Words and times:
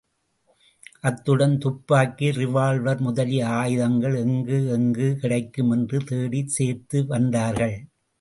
அத்துடன் 1.03 1.57
துப்பாக்கி, 1.57 2.31
ரிவால்வர் 2.31 2.99
முதலிய 2.99 3.47
ஆயுதங்கள் 3.57 4.15
எங்கு 4.15 4.57
எங்கு 4.69 5.17
கிடைக்கும் 5.21 5.71
என்று 5.71 5.99
தேடிச் 6.03 6.53
சேர்த்து 6.57 7.05
வந்தார்கள். 7.07 7.75